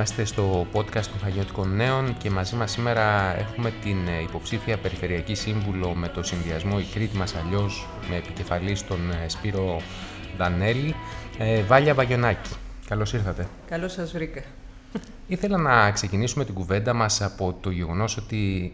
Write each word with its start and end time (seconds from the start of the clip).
Είμαστε 0.00 0.24
στο 0.24 0.66
podcast 0.72 1.04
των 1.04 1.20
Χαγιώτικων 1.22 1.76
Νέων 1.76 2.16
και 2.18 2.30
μαζί 2.30 2.56
μας 2.56 2.70
σήμερα 2.70 3.36
έχουμε 3.38 3.72
την 3.82 4.08
ε, 4.08 4.22
υποψήφια 4.22 4.78
Περιφερειακή 4.78 5.34
Σύμβουλο 5.34 5.94
με 5.94 6.08
το 6.08 6.22
συνδυασμό 6.22 6.76
«Η 6.78 6.84
Κρήτη 6.94 7.16
μας 7.16 7.34
αλλιώς» 7.34 7.88
με 8.10 8.16
επικεφαλής 8.16 8.78
στον 8.78 9.10
ε, 9.10 9.28
Σπύρο 9.28 9.80
Δανέλη, 10.38 10.94
ε, 11.38 11.62
Βάλια 11.62 11.94
Βαγιονάκη. 11.94 12.50
Καλώς 12.88 13.12
ήρθατε. 13.12 13.48
Καλώς 13.68 13.92
σας 13.92 14.12
βρήκα. 14.12 14.42
Ήθελα 15.26 15.56
να 15.56 15.90
ξεκινήσουμε 15.90 16.44
την 16.44 16.54
κουβέντα 16.54 16.92
μας 16.92 17.22
από 17.22 17.56
το 17.60 17.70
γεγονός 17.70 18.16
ότι 18.16 18.72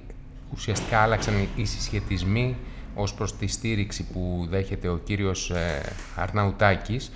ουσιαστικά 0.54 0.98
άλλαξαν 0.98 1.48
οι 1.56 1.64
συσχετισμοί 1.64 2.56
ως 2.94 3.14
προς 3.14 3.36
τη 3.36 3.46
στήριξη 3.46 4.04
που 4.12 4.46
δέχεται 4.50 4.88
ο 4.88 5.00
κύριος 5.04 5.52
Αρναουτάκης 6.16 7.06
ε, 7.06 7.10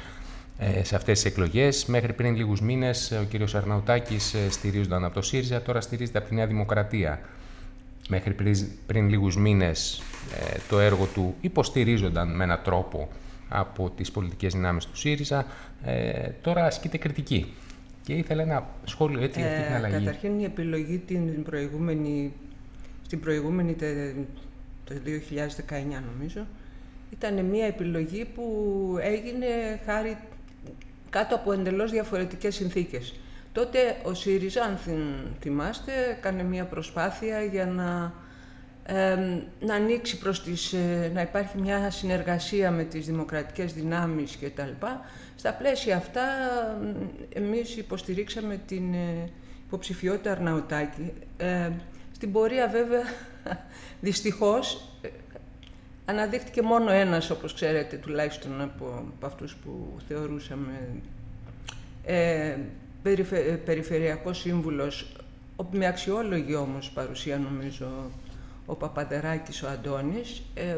σε 0.83 0.97
αυτές 0.97 1.23
τις 1.23 1.31
εκλογές. 1.31 1.87
Μέχρι 1.87 2.13
πριν 2.13 2.37
λίγους 2.37 2.61
μήνες 2.61 3.11
ο 3.11 3.25
κύριος 3.25 3.55
Αρναουτάκης 3.55 4.35
ε, 4.35 4.51
στηρίζονταν 4.51 5.05
από 5.05 5.15
το 5.15 5.23
ΣΥΡΙΖΑ, 5.23 5.63
τώρα 5.63 5.81
στηρίζεται 5.81 6.19
από 6.19 6.29
τη 6.29 6.35
Νέα 6.35 6.47
Δημοκρατία. 6.47 7.21
Μέχρι 8.09 8.35
πριν, 8.35 8.55
πριν 8.87 9.09
λίγους 9.09 9.37
μήνες 9.37 10.03
ε, 10.55 10.59
το 10.69 10.81
έργο 10.81 11.05
του 11.15 11.35
υποστηρίζονταν 11.41 12.37
με 12.37 12.45
έναν 12.45 12.61
τρόπο 12.65 13.09
από 13.49 13.91
τις 13.91 14.11
πολιτικές 14.11 14.53
δυνάμεις 14.53 14.87
του 14.87 14.97
ΣΥΡΙΖΑ, 14.97 15.47
τώρα 16.41 16.65
ασκείται 16.65 16.99
κριτική. 16.99 17.55
Και 18.05 18.13
ήθελα 18.13 18.43
ένα 18.43 18.67
σχόλιο 18.85 19.21
έτσι 19.21 19.41
για 19.41 19.49
αυτή 19.49 19.63
την 19.63 19.75
αλλαγή. 19.75 20.05
Καταρχήν 20.05 20.39
η 20.39 20.45
επιλογή 20.45 20.99
την 20.99 21.43
προηγούμενη, 21.43 22.33
στην 23.07 23.21
προηγούμενη 23.21 23.75
το 24.85 24.95
2019 24.95 26.03
νομίζω, 26.15 26.47
ήταν 27.13 27.45
μια 27.45 27.67
επιλογή 27.67 28.25
που 28.25 28.97
έγινε 29.01 29.47
χάρη 29.87 30.17
κάτω 31.11 31.35
από 31.35 31.53
εντελώς 31.53 31.91
διαφορετικές 31.91 32.55
συνθήκες. 32.55 33.15
Τότε 33.53 33.97
ο 34.03 34.15
ΣΥΡΙΖΑ, 34.15 34.63
αν 34.63 34.79
θυμάστε, 35.41 35.93
έκανε 36.19 36.43
μια 36.43 36.65
προσπάθεια 36.65 37.45
για 37.45 37.67
να, 37.67 38.13
να 39.61 39.75
ανοίξει 39.75 40.19
προς 40.19 40.43
τις, 40.43 40.73
ε, 40.73 41.11
να 41.15 41.21
υπάρχει 41.21 41.59
μια 41.59 41.91
συνεργασία 41.91 42.71
με 42.71 42.85
τις 42.85 43.07
δημοκρατικές 43.07 43.73
δυνάμεις 43.73 44.39
κτλ. 44.41 44.87
Στα 45.37 45.53
πλαίσια 45.53 45.97
αυτά, 45.97 46.23
εμείς 47.35 47.77
υποστηρίξαμε 47.77 48.61
την 48.67 48.95
ε, 48.95 49.29
υποψηφιότητα 49.67 50.31
Αρναουτάκη. 50.31 51.13
Ε, 51.37 51.71
στην 52.13 52.33
πορεία 52.33 52.69
βέβαια, 52.69 53.03
δυστυχώς, 54.01 54.90
Αναδείχτηκε 56.05 56.63
μόνο 56.63 56.91
ένας, 56.91 57.31
όπως 57.31 57.55
ξέρετε, 57.55 57.97
τουλάχιστον 57.97 58.61
από, 58.61 59.05
από 59.17 59.27
αυτούς 59.27 59.55
που 59.55 59.97
θεωρούσαμε 60.09 60.89
ε, 62.05 62.57
περιφε, 63.03 63.39
ε, 63.39 63.55
περιφερειακός 63.55 64.39
σύμβουλος, 64.39 65.13
με 65.71 65.87
αξιόλογη 65.87 66.55
όμως 66.55 66.91
παρουσία 66.91 67.39
νομίζω 67.39 68.11
ο 68.67 68.75
Παπαντεράκης, 68.75 69.63
ο 69.63 69.69
Αντώνης. 69.69 70.43
Ε, 70.55 70.77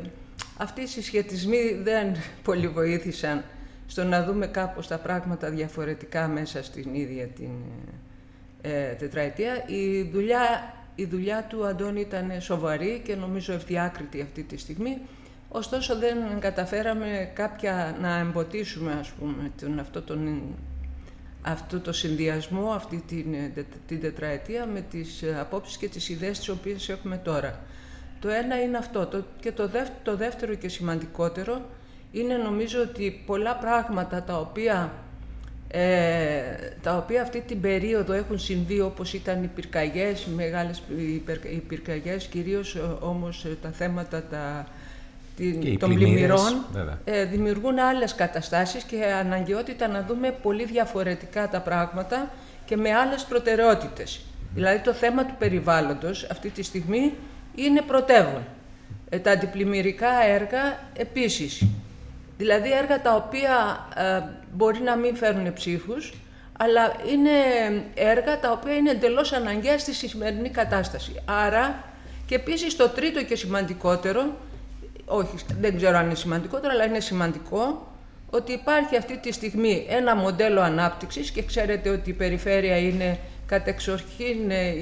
αυτοί 0.56 0.80
οι 0.80 0.86
συσχετισμοί 0.86 1.80
δεν 1.82 2.16
πολύ 2.48 2.68
βοήθησαν 2.68 3.44
στο 3.86 4.04
να 4.04 4.24
δούμε 4.24 4.46
κάπως 4.46 4.86
τα 4.86 4.98
πράγματα 4.98 5.50
διαφορετικά 5.50 6.28
μέσα 6.28 6.62
στην 6.62 6.94
ίδια 6.94 7.26
την 7.26 7.50
ε, 8.62 8.92
τετραετία. 8.92 9.64
Η 9.66 10.02
δουλειά, 10.02 10.74
η 10.94 11.04
δουλειά 11.04 11.46
του 11.48 11.66
Αντώνη 11.66 12.00
ήταν 12.00 12.40
σοβαρή 12.40 13.02
και 13.04 13.14
νομίζω 13.14 13.52
ευδιάκριτη 13.52 14.20
αυτή 14.20 14.42
τη 14.42 14.56
στιγμή. 14.56 14.98
Ωστόσο 15.54 15.98
δεν 15.98 16.16
καταφέραμε 16.38 17.30
κάποια 17.34 17.96
να 18.00 18.18
εμποτίσουμε 18.18 18.92
ας 19.00 19.08
πούμε, 19.08 19.50
τον, 19.60 19.78
αυτό, 19.78 20.02
τον, 20.02 20.42
αυτό 21.42 21.80
το 21.80 21.92
συνδυασμό, 21.92 22.70
αυτή 22.70 23.04
την, 23.06 23.34
την 23.86 24.00
τετραετία 24.00 24.66
με 24.66 24.80
τις 24.80 25.24
απόψεις 25.40 25.76
και 25.76 25.88
τις 25.88 26.08
ιδέες 26.08 26.38
τις 26.38 26.48
οποίες 26.48 26.88
έχουμε 26.88 27.16
τώρα. 27.16 27.60
Το 28.20 28.28
ένα 28.28 28.62
είναι 28.62 28.76
αυτό. 28.76 29.06
Το, 29.06 29.24
και 29.40 29.52
το 29.52 29.68
δεύτερο, 29.68 29.98
το 30.02 30.16
δεύτερο 30.16 30.54
και 30.54 30.68
σημαντικότερο 30.68 31.60
είναι 32.12 32.36
νομίζω 32.36 32.80
ότι 32.82 33.22
πολλά 33.26 33.56
πράγματα 33.56 34.22
τα 34.22 34.38
οποία, 34.38 34.92
ε, 35.68 36.42
τα 36.82 36.96
οποία 36.96 37.22
αυτή 37.22 37.40
την 37.40 37.60
περίοδο 37.60 38.12
έχουν 38.12 38.38
συμβεί 38.38 38.80
όπως 38.80 39.12
ήταν 39.12 39.42
οι 39.42 39.46
πυρκαγιές, 39.46 40.24
οι 40.24 40.30
μεγάλες 40.30 40.82
οι 41.52 41.58
πυρκαγιές, 41.68 42.26
κυρίως 42.26 42.76
όμως 43.00 43.46
τα 43.62 43.70
θέματα 43.70 44.22
τα, 44.22 44.66
των 45.78 45.94
πλημμυρών 45.94 46.64
ε, 47.04 47.24
δημιουργούν 47.24 47.78
άλλες 47.78 48.14
καταστάσεις 48.14 48.82
και 48.82 49.04
αναγκαιότητα 49.04 49.88
να 49.88 50.04
δούμε 50.08 50.30
πολύ 50.42 50.64
διαφορετικά 50.64 51.48
τα 51.48 51.60
πράγματα 51.60 52.30
και 52.64 52.76
με 52.76 52.94
άλλες 52.94 53.24
προτεραιότητες. 53.24 54.20
Δηλαδή 54.54 54.78
το 54.78 54.92
θέμα 54.92 55.24
του 55.24 55.34
περιβάλλοντος 55.38 56.26
αυτή 56.30 56.48
τη 56.48 56.62
στιγμή 56.62 57.12
είναι 57.54 57.82
πρωτεύον. 57.82 58.42
Ε, 59.08 59.18
τα 59.18 59.30
αντιπλημμυρικά 59.30 60.24
έργα 60.26 60.78
επίσης. 60.96 61.66
Δηλαδή 62.36 62.72
έργα 62.72 63.02
τα 63.02 63.14
οποία 63.14 63.86
ε, 63.96 64.22
μπορεί 64.52 64.80
να 64.80 64.96
μην 64.96 65.16
φέρουν 65.16 65.52
ψήφους, 65.52 66.14
αλλά 66.58 66.92
είναι 67.12 67.30
έργα 67.94 68.40
τα 68.40 68.52
οποία 68.52 68.74
είναι 68.74 68.90
εντελώς 68.90 69.32
αναγκαία 69.32 69.78
στη 69.78 69.94
σημερινή 69.94 70.48
κατάσταση. 70.48 71.14
Άρα 71.24 71.84
και 72.26 72.34
επίσης 72.34 72.76
το 72.76 72.88
τρίτο 72.88 73.24
και 73.24 73.36
σημαντικότερο 73.36 74.34
όχι, 75.04 75.34
δεν 75.60 75.76
ξέρω 75.76 75.96
αν 75.96 76.04
είναι 76.04 76.14
σημαντικότερο, 76.14 76.72
αλλά 76.72 76.84
είναι 76.84 77.00
σημαντικό 77.00 77.86
ότι 78.30 78.52
υπάρχει 78.52 78.96
αυτή 78.96 79.18
τη 79.18 79.32
στιγμή 79.32 79.86
ένα 79.88 80.16
μοντέλο 80.16 80.60
ανάπτυξης 80.60 81.30
και 81.30 81.42
ξέρετε 81.42 81.88
ότι 81.88 82.10
η 82.10 82.12
περιφέρεια 82.12 82.76
είναι 82.76 83.18
κατεξοχήν 83.46 84.50
ε, 84.50 84.72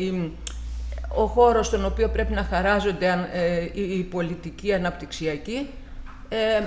ο 1.17 1.27
χώρος 1.27 1.67
στον 1.67 1.85
οποίο 1.85 2.09
πρέπει 2.09 2.33
να 2.33 2.43
χαράζονται 2.43 3.29
ε, 3.33 3.65
οι 3.73 4.03
πολιτικοί 4.03 4.75
αναπτυξιακοί. 4.75 5.69
Ε, 6.29 6.63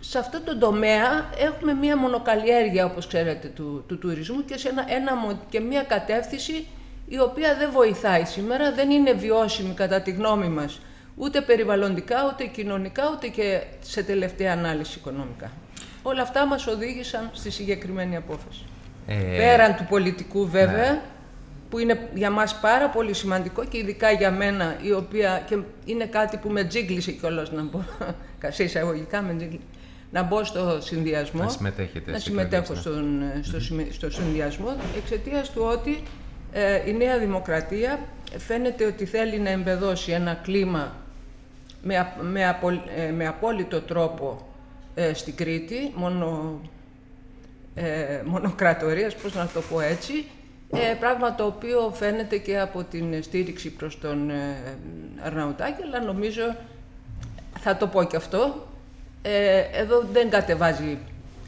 σε 0.00 0.18
αυτό 0.18 0.40
το 0.40 0.58
τομέα 0.58 1.30
έχουμε 1.38 1.72
μία 1.72 1.96
μονοκαλλιέργεια, 1.96 2.84
όπως 2.84 3.06
ξέρετε, 3.06 3.48
του, 3.48 3.84
του 3.88 3.98
τουρισμού 3.98 4.44
και, 4.44 4.58
σε 4.58 4.68
ένα, 4.68 4.84
ένα, 4.88 5.38
και 5.48 5.60
μία 5.60 5.82
κατεύθυνση 5.82 6.66
η 7.06 7.20
οποία 7.20 7.56
δεν 7.56 7.70
βοηθάει 7.72 8.24
σήμερα, 8.24 8.72
δεν 8.72 8.90
είναι 8.90 9.12
βιώσιμη 9.12 9.74
κατά 9.74 10.00
τη 10.00 10.10
γνώμη 10.10 10.48
μας 10.48 10.80
ούτε 11.20 11.40
περιβαλλοντικά, 11.40 12.16
ούτε 12.32 12.44
κοινωνικά, 12.44 13.02
ούτε 13.14 13.28
και 13.28 13.62
σε 13.80 14.02
τελευταία 14.02 14.52
ανάλυση 14.52 14.98
οικονομικά. 14.98 15.52
Όλα 16.02 16.22
αυτά 16.22 16.46
μας 16.46 16.66
οδήγησαν 16.66 17.30
στη 17.32 17.50
συγκεκριμένη 17.50 18.16
απόφαση. 18.16 18.64
Ε... 19.06 19.14
Πέραν 19.14 19.76
του 19.76 19.86
πολιτικού 19.88 20.48
βέβαια, 20.48 20.92
ναι. 20.92 21.00
που 21.70 21.78
είναι 21.78 22.08
για 22.14 22.30
μας 22.30 22.60
πάρα 22.60 22.88
πολύ 22.88 23.14
σημαντικό 23.14 23.64
και 23.64 23.78
ειδικά 23.78 24.10
για 24.10 24.30
μένα, 24.30 24.76
η 24.82 24.92
οποία 24.92 25.42
και 25.46 25.58
είναι 25.84 26.04
κάτι 26.04 26.36
που 26.36 26.48
με 26.48 26.64
τζίγκλισε 26.64 27.12
κιόλας 27.12 27.52
να 27.52 27.62
μπω, 27.62 27.84
σε 28.56 28.64
εισαγωγικά 28.64 29.22
με 29.22 29.34
τζίγκλισε, 29.34 29.64
να 30.10 30.22
μπω 30.22 30.44
στο 30.44 30.78
συνδυασμό, 30.80 31.42
να, 31.42 31.72
να 32.12 32.18
συμμετέχω 32.18 32.74
στον, 32.74 33.22
στο, 33.42 33.60
στο 33.90 34.10
συνδυασμό, 34.10 34.76
εξαιτίας 34.96 35.50
του 35.50 35.62
ότι 35.64 36.02
ε, 36.52 36.90
η 36.90 36.92
Νέα 36.92 37.18
Δημοκρατία 37.18 37.98
φαίνεται 38.38 38.84
ότι 38.86 39.04
θέλει 39.04 39.38
να 39.38 39.50
εμπεδώσει 39.50 40.12
ένα 40.12 40.34
κλίμα 40.34 40.94
με, 41.82 42.12
με, 42.20 42.58
ε, 42.96 43.10
με 43.10 43.26
απόλυτο 43.26 43.80
τρόπο 43.80 44.48
ε, 44.94 45.14
στην 45.14 45.36
Κρήτη, 45.36 45.92
μόνο, 45.94 46.60
ε, 47.74 48.22
μονοκρατορίας, 48.24 49.14
πώς 49.14 49.34
να 49.34 49.46
το 49.46 49.60
πω 49.60 49.80
έτσι, 49.80 50.24
ε, 50.70 50.94
πράγμα 51.00 51.34
το 51.34 51.44
οποίο 51.44 51.92
φαίνεται 51.94 52.38
και 52.38 52.60
από 52.60 52.84
την 52.84 53.22
στήριξη 53.22 53.70
προς 53.70 53.98
τον 53.98 54.30
ε, 54.30 54.56
Αρναουτάκη, 55.24 55.82
αλλά 55.82 56.04
νομίζω, 56.04 56.56
θα 57.58 57.76
το 57.76 57.86
πω 57.86 58.02
και 58.02 58.16
αυτό, 58.16 58.66
ε, 59.22 59.58
εδώ 59.72 60.04
δεν 60.12 60.30
κατεβάζει 60.30 60.98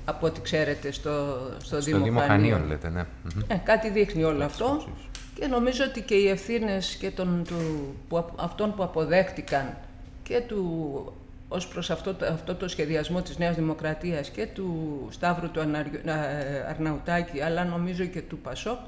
από 0.04 0.26
ό,τι 0.26 0.40
ξέρετε 0.40 0.92
στο, 0.92 1.38
στο, 1.58 1.80
στο 1.80 2.00
Δήμο 2.00 2.22
λέτε, 2.68 2.88
ναι. 2.88 3.04
Ε, 3.46 3.54
κάτι 3.64 3.90
δείχνει 3.90 4.24
όλο 4.24 4.44
αυτό. 4.44 4.86
Και 5.34 5.46
νομίζω 5.46 5.84
ότι 5.84 6.00
και 6.00 6.14
οι 6.14 6.28
ευθύνες 6.28 6.94
και 6.94 7.10
των, 7.10 7.44
του, 7.48 7.56
που, 8.08 8.24
αυτών 8.36 8.74
που 8.74 8.82
αποδέχτηκαν 8.82 9.76
και 10.22 10.40
του 10.48 11.12
ως 11.48 11.68
προς 11.68 11.90
αυτό, 11.90 12.16
αυτό 12.32 12.54
το 12.54 12.68
σχεδιασμό 12.68 13.22
της 13.22 13.38
Νέας 13.38 13.56
Δημοκρατίας 13.56 14.28
και 14.28 14.46
του 14.46 14.98
Σταύρου 15.10 15.50
του 15.50 15.60
Αρναουτάκη, 16.68 17.40
αλλά 17.40 17.64
νομίζω 17.64 18.04
και 18.04 18.22
του 18.22 18.38
Πασόκ, 18.38 18.78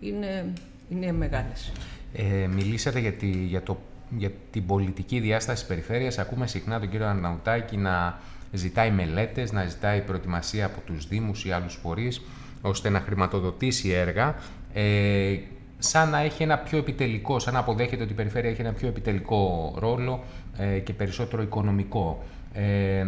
είναι, 0.00 0.52
είναι 0.88 1.12
μεγάλες. 1.12 1.72
Ε, 2.12 2.46
μιλήσατε 2.46 2.98
για, 2.98 3.12
τη, 3.12 3.26
για, 3.26 3.62
το, 3.62 3.80
για 4.16 4.30
την 4.50 4.66
πολιτική 4.66 5.20
διάσταση 5.20 5.58
της 5.58 5.68
περιφέρειας. 5.68 6.18
Ακούμε 6.18 6.46
συχνά 6.46 6.80
τον 6.80 6.90
κύριο 6.90 7.06
Αρναουτάκη 7.06 7.76
να 7.76 8.20
ζητάει 8.52 8.90
μελέτες, 8.90 9.52
να 9.52 9.64
ζητάει 9.64 10.00
προετοιμασία 10.00 10.66
από 10.66 10.80
τους 10.80 11.06
Δήμους 11.08 11.44
ή 11.44 11.50
άλλους 11.50 11.74
φορείς, 11.74 12.22
ώστε 12.60 12.88
να 12.88 13.00
χρηματοδοτήσει 13.00 13.90
έργα. 13.90 14.34
Ε, 14.72 15.36
σαν 15.82 16.10
να 16.10 16.18
έχει 16.18 16.42
ένα 16.42 16.58
πιο 16.58 16.78
επιτελικό, 16.78 17.38
σαν 17.38 17.52
να 17.54 17.58
αποδέχεται 17.58 18.02
ότι 18.02 18.12
η 18.12 18.14
περιφέρεια 18.14 18.50
έχει 18.50 18.60
ένα 18.60 18.72
πιο 18.72 18.88
επιτελικό 18.88 19.74
ρόλο 19.78 20.24
ε, 20.56 20.78
και 20.78 20.92
περισσότερο 20.92 21.42
οικονομικό. 21.42 22.24
Ε, 22.52 23.04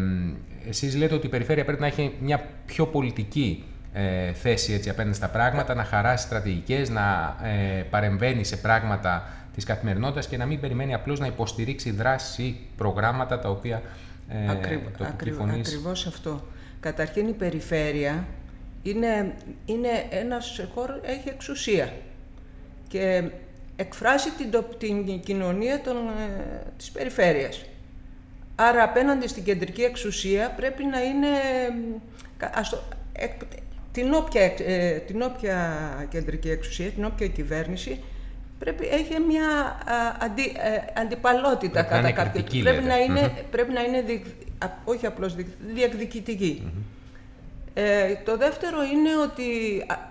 εσείς 0.68 0.96
λέτε 0.96 1.14
ότι 1.14 1.26
η 1.26 1.30
περιφέρεια 1.30 1.64
πρέπει 1.64 1.80
να 1.80 1.86
έχει 1.86 2.12
μια 2.20 2.46
πιο 2.66 2.86
πολιτική 2.86 3.64
ε, 3.92 4.32
θέση 4.32 4.72
έτσι 4.72 4.90
απέναντι 4.90 5.16
στα 5.16 5.28
πράγματα, 5.28 5.74
να 5.74 5.84
χαράσει 5.84 6.26
στρατηγικές, 6.26 6.88
να 6.90 7.36
ε, 7.42 7.82
παρεμβαίνει 7.82 8.44
σε 8.44 8.56
πράγματα 8.56 9.28
της 9.54 9.64
καθημερινότητας 9.64 10.26
και 10.26 10.36
να 10.36 10.46
μην 10.46 10.60
περιμένει 10.60 10.94
απλώς 10.94 11.20
να 11.20 11.26
υποστηρίξει 11.26 11.90
δράση 11.90 12.42
ή 12.42 12.56
προγράμματα 12.76 13.38
τα 13.38 13.50
οποία 13.50 13.82
ε, 14.28 14.50
Ακριβ, 14.50 14.80
το 14.98 15.04
Ακριβώς 15.04 16.06
αυτό. 16.06 16.46
Καταρχήν 16.80 17.28
η 17.28 17.32
περιφέρεια 17.32 18.26
είναι, 18.82 19.34
είναι 19.64 19.88
ένας 20.10 20.60
χώρος, 20.74 21.00
έχει 21.02 21.28
εξουσία 21.28 21.92
και 22.94 23.22
εκφράσει 23.76 24.30
την, 24.30 24.50
την 24.78 25.20
κοινωνία 25.20 25.80
των, 25.80 25.96
ε, 25.96 26.62
της 26.76 26.90
περιφέρειας. 26.90 27.64
Άρα 28.54 28.82
απέναντι 28.82 29.28
στην 29.28 29.44
κεντρική 29.44 29.82
εξουσία 29.82 30.50
πρέπει 30.56 30.84
να 30.84 31.02
είναι 31.02 31.28
την, 33.92 34.12
όποια, 34.12 34.42
ε, 34.58 34.98
την 34.98 35.22
όποια 35.22 35.76
κεντρική 36.10 36.50
εξουσία, 36.50 36.90
την 36.90 37.04
όποια 37.04 37.26
κυβέρνηση 37.26 38.00
πρέπει 38.58 38.86
έχει 38.86 39.20
μια 39.28 39.78
αντι, 40.18 40.42
ε, 40.42 41.00
αντιπαλότητα 41.00 41.82
κατά 41.82 42.10
κάποιο 42.12 42.44
πρέπει, 42.62 42.82
να 42.84 42.98
είναι, 42.98 43.32
πρέπει 43.50 43.72
να 43.72 43.82
είναι 43.82 44.04
όχι 44.84 45.06
απλώς 45.06 45.34
διεκδικητική. 45.74 46.72
Ε, 47.74 48.14
το 48.24 48.36
δεύτερο 48.36 48.82
είναι 48.82 49.16
ότι, 49.22 49.44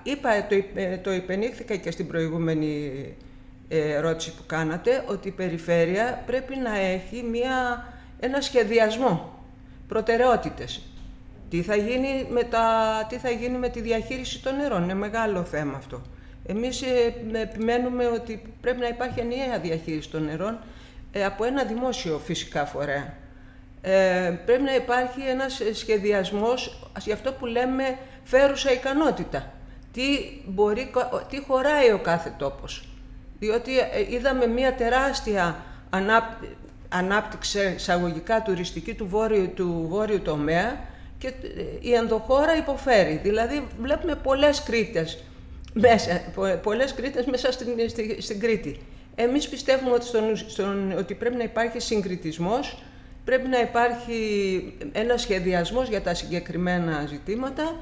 είπα, 0.03 0.47
το, 0.47 0.55
ε, 0.75 0.97
το 0.97 1.13
υπενήχθηκα 1.13 1.75
και 1.75 1.91
στην 1.91 2.07
προηγούμενη 2.07 2.91
ερώτηση 3.67 4.33
που 4.35 4.43
κάνατε, 4.45 5.03
ότι 5.07 5.27
η 5.27 5.31
περιφέρεια 5.31 6.23
πρέπει 6.25 6.55
να 6.55 6.77
έχει 6.77 7.23
μια, 7.23 7.85
ένα 8.19 8.41
σχεδιασμό, 8.41 9.39
προτεραιότητες. 9.87 10.81
Τι 11.49 11.61
θα, 11.61 11.75
γίνει 11.75 12.27
με 12.29 12.43
τα, 12.43 12.65
τι 13.09 13.17
θα 13.17 13.29
γίνει 13.29 13.57
με 13.57 13.69
τη 13.69 13.81
διαχείριση 13.81 14.43
των 14.43 14.55
νερών, 14.55 14.83
είναι 14.83 14.93
μεγάλο 14.93 15.43
θέμα 15.43 15.77
αυτό. 15.77 16.01
Εμείς 16.45 16.81
ε, 16.81 17.13
επιμένουμε 17.41 18.05
ότι 18.07 18.53
πρέπει 18.61 18.79
να 18.79 18.87
υπάρχει 18.87 19.19
ενιαία 19.19 19.59
διαχείριση 19.59 20.09
των 20.09 20.23
νερών 20.23 20.59
ε, 21.11 21.25
από 21.25 21.43
ένα 21.43 21.63
δημόσιο 21.63 22.17
φυσικά 22.17 22.65
φορέα. 22.65 23.13
Ε, 23.85 24.33
πρέπει 24.45 24.61
να 24.61 24.75
υπάρχει 24.75 25.21
ένας 25.21 25.61
σχεδιασμός 25.73 26.89
για 26.99 27.13
αυτό 27.13 27.31
που 27.31 27.45
λέμε 27.45 27.97
φέρουσα 28.23 28.71
ικανότητα. 28.71 29.53
Τι, 29.91 30.03
μπορεί, 30.45 30.91
τι 31.29 31.41
χωράει 31.41 31.91
ο 31.91 31.99
κάθε 31.99 32.33
τόπος. 32.37 32.87
Διότι 33.39 33.71
είδαμε 34.09 34.47
μια 34.47 34.73
τεράστια 34.73 35.63
ανάπτυξη 36.89 37.73
εισαγωγικά 37.75 38.41
τουριστική 38.41 38.93
του 38.93 39.07
βόρειου, 39.07 39.49
του 39.55 39.85
βόρειου 39.89 40.21
τομέα 40.21 40.79
και 41.17 41.33
η 41.79 41.93
ενδοχώρα 41.93 42.57
υποφέρει. 42.57 43.19
Δηλαδή 43.23 43.67
βλέπουμε 43.81 44.15
πολλές 44.15 44.63
Κρήτες 44.63 45.23
μέσα, 45.73 46.21
πολλές 46.63 46.93
Κρήτες 46.93 47.25
μέσα 47.25 47.51
στην, 47.51 47.67
στην, 48.19 48.39
Κρήτη. 48.39 48.79
Εμείς 49.15 49.49
πιστεύουμε 49.49 49.91
ότι, 49.91 50.05
στον, 50.35 50.91
ότι 50.97 51.13
πρέπει 51.13 51.35
να 51.35 51.43
υπάρχει 51.43 51.79
συγκριτισμός, 51.79 52.83
πρέπει 53.25 53.47
να 53.47 53.59
υπάρχει 53.59 54.17
ένα 54.91 55.17
σχεδιασμός 55.17 55.89
για 55.89 56.01
τα 56.01 56.13
συγκεκριμένα 56.13 57.05
ζητήματα, 57.05 57.75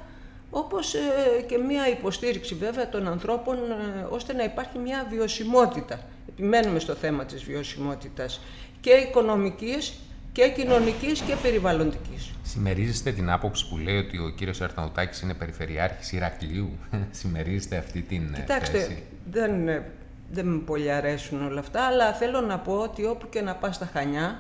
όπως 0.49 0.93
ε, 0.93 0.99
και 1.47 1.57
μία 1.57 1.89
υποστήριξη 1.89 2.55
βέβαια 2.55 2.89
των 2.89 3.07
ανθρώπων, 3.07 3.55
ε, 3.55 4.07
ώστε 4.09 4.33
να 4.33 4.43
υπάρχει 4.43 4.77
μια 4.77 5.07
βιωσιμότητα. 5.09 5.99
Επιμένουμε 6.29 6.79
στο 6.79 6.93
θέμα 6.93 7.25
της 7.25 7.43
βιωσιμότητας 7.43 8.41
και 8.81 8.91
οικονομικής 8.91 9.93
και 10.31 10.49
κοινωνικής 10.49 11.21
και 11.21 11.35
περιβαλλοντικής. 11.41 12.31
Συμμερίζεστε 12.43 13.11
την 13.11 13.29
άποψη 13.29 13.69
που 13.69 13.77
λέει 13.77 13.97
ότι 13.97 14.17
ο 14.17 14.29
κύριος 14.29 14.61
Αρτανοτάκης 14.61 15.21
είναι 15.21 15.33
περιφερειάρχης 15.33 16.11
Ηρακλείου; 16.11 16.69
Συμμερίζεστε 17.11 17.77
αυτή 17.77 18.01
την 18.01 18.33
ε, 18.33 18.39
Κοιτάξτε, 18.39 18.79
θέση; 18.79 19.03
δεν, 19.31 19.67
ε, 19.67 19.91
δεν 20.31 20.45
με 20.47 20.59
πολύ 20.59 20.91
αρέσουν 20.91 21.45
όλα 21.45 21.59
αυτά, 21.59 21.81
αλλά 21.81 22.13
θέλω 22.13 22.41
να 22.41 22.59
πω 22.59 22.73
ότι 22.73 23.05
όπου 23.05 23.29
και 23.29 23.41
να 23.41 23.55
πας 23.55 23.75
στα 23.75 23.89
Χανιά, 23.93 24.39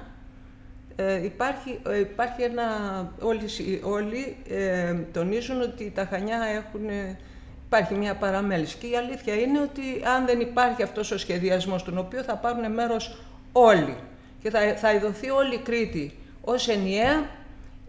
ε, 1.01 1.23
υπάρχει, 1.23 1.79
ε, 1.89 1.99
υπάρχει 1.99 2.41
ένα... 2.41 2.63
Όλοι, 3.21 3.49
όλοι 3.83 4.37
ε, 4.49 4.93
τονίζουν 5.13 5.61
ότι 5.61 5.91
τα 5.95 6.05
Χανιά 6.05 6.39
έχουν... 6.43 6.89
Υπάρχει 7.65 7.93
μια 7.93 8.15
παραμέληση. 8.15 8.77
Και 8.77 8.87
η 8.87 8.95
αλήθεια 8.95 9.33
είναι 9.33 9.59
ότι 9.59 9.81
αν 10.15 10.25
δεν 10.25 10.39
υπάρχει 10.39 10.83
αυτός 10.83 11.11
ο 11.11 11.17
σχεδιασμός, 11.17 11.83
τον 11.83 11.97
οποίο 11.97 12.23
θα 12.23 12.35
πάρουν 12.35 12.71
μέρος 12.71 13.21
όλοι 13.51 13.95
και 14.41 14.49
θα, 14.49 14.59
θα 14.77 14.93
ειδωθεί 14.93 15.29
όλη 15.29 15.55
η 15.55 15.57
Κρήτη 15.57 16.17
ως 16.41 16.67
ενιαία, 16.67 17.29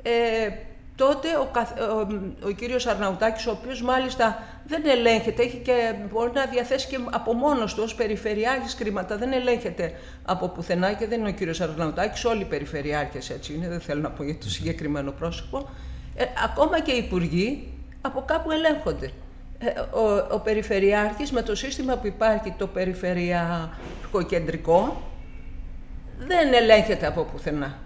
ε, 0.02 0.48
τότε 0.96 1.28
ο, 1.36 1.50
ο, 1.94 2.46
ο 2.46 2.50
κύριος 2.50 2.86
Αρναουτάκης, 2.86 3.46
ο 3.46 3.50
οποίος 3.50 3.82
μάλιστα 3.82 4.42
δεν 4.66 4.82
ελέγχεται, 4.86 5.42
έχει 5.42 5.56
και, 5.56 5.94
μπορεί 6.12 6.30
να 6.34 6.46
διαθέσει 6.46 6.86
και 6.86 6.98
από 7.10 7.32
μόνος 7.32 7.74
του 7.74 7.80
ως 7.84 7.94
περιφερειάρχης 7.94 8.74
κρίματα, 8.74 9.16
δεν 9.16 9.32
ελέγχεται 9.32 9.92
από 10.24 10.48
πουθενά 10.48 10.92
και 10.92 11.06
δεν 11.06 11.20
είναι 11.20 11.28
ο 11.28 11.32
κύριος 11.32 11.60
Αρναουτάκης, 11.60 12.24
όλοι 12.24 12.40
οι 12.40 12.44
περιφερειάρχες 12.44 13.30
έτσι 13.30 13.54
είναι, 13.54 13.68
δεν 13.68 13.80
θέλω 13.80 14.00
να 14.00 14.10
πω 14.10 14.24
για 14.24 14.38
το 14.38 14.50
συγκεκριμένο 14.50 15.10
πρόσωπο. 15.10 15.68
Ε, 16.14 16.24
ακόμα 16.44 16.80
και 16.80 16.92
οι 16.92 16.98
υπουργοί 16.98 17.72
από 18.00 18.22
κάπου 18.26 18.50
ελέγχονται. 18.50 19.10
Ε, 19.58 19.80
ο, 19.80 20.26
ο 20.30 20.38
Περιφερειάρχης 20.38 21.32
με 21.32 21.42
το 21.42 21.54
σύστημα 21.54 21.96
που 21.96 22.06
υπάρχει, 22.06 22.54
το 22.58 22.66
περιφερειακό 22.66 24.22
κεντρικό, 24.28 25.02
δεν 26.18 26.52
ελέγχεται 26.52 27.06
από 27.06 27.22
πουθενά. 27.22 27.78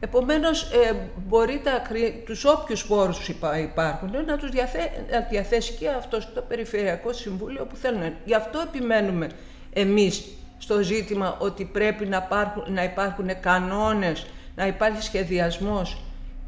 Επομένως, 0.00 0.62
ε, 0.62 0.94
μπορεί 1.28 1.60
τα, 1.64 1.82
τους 2.24 2.44
όποιους 2.44 2.86
πόρους 2.86 3.28
υπάρχουν 3.28 4.10
να 4.26 4.36
τους 4.36 4.50
διαθέ, 4.50 4.90
να 5.10 5.20
διαθέσει 5.20 5.72
και 5.72 5.88
αυτός 5.88 6.32
το 6.32 6.42
Περιφερειακό 6.42 7.12
Συμβούλιο 7.12 7.66
που 7.66 7.76
θέλουν. 7.76 8.14
Γι' 8.24 8.34
αυτό 8.34 8.60
επιμένουμε 8.60 9.28
εμείς 9.72 10.24
στο 10.58 10.82
ζήτημα 10.82 11.36
ότι 11.38 11.64
πρέπει 11.64 12.06
να 12.06 12.16
υπάρχουν, 12.16 12.72
να 12.72 12.84
υπάρχουν 12.84 13.40
κανόνες, 13.40 14.26
να 14.56 14.66
υπάρχει 14.66 15.02
σχεδιασμός 15.02 16.02